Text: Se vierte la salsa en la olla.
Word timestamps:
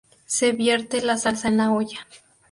Se 0.25 0.51
vierte 0.51 1.03
la 1.03 1.15
salsa 1.15 1.47
en 1.47 1.57
la 1.57 1.69
olla. 1.69 2.07